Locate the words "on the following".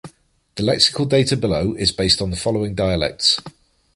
2.23-2.73